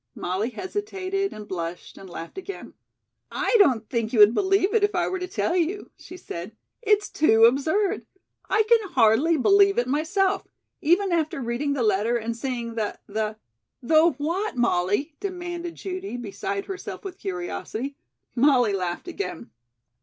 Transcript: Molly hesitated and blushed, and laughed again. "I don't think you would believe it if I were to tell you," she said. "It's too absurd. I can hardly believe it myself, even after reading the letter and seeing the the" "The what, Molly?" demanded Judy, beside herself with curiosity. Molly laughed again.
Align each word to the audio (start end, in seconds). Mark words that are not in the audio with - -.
Molly 0.15 0.49
hesitated 0.49 1.31
and 1.31 1.47
blushed, 1.47 1.95
and 1.95 2.09
laughed 2.09 2.35
again. 2.39 2.73
"I 3.31 3.55
don't 3.59 3.87
think 3.87 4.11
you 4.11 4.17
would 4.17 4.33
believe 4.33 4.73
it 4.73 4.83
if 4.83 4.95
I 4.95 5.07
were 5.07 5.19
to 5.19 5.27
tell 5.27 5.55
you," 5.55 5.91
she 5.95 6.17
said. 6.17 6.55
"It's 6.81 7.07
too 7.07 7.45
absurd. 7.45 8.07
I 8.49 8.63
can 8.63 8.89
hardly 8.93 9.37
believe 9.37 9.77
it 9.77 9.85
myself, 9.87 10.47
even 10.81 11.11
after 11.11 11.39
reading 11.39 11.73
the 11.73 11.83
letter 11.83 12.17
and 12.17 12.35
seeing 12.35 12.73
the 12.73 12.97
the" 13.05 13.35
"The 13.83 14.13
what, 14.17 14.57
Molly?" 14.57 15.13
demanded 15.19 15.75
Judy, 15.75 16.17
beside 16.17 16.65
herself 16.65 17.03
with 17.05 17.19
curiosity. 17.19 17.95
Molly 18.33 18.73
laughed 18.73 19.07
again. 19.07 19.51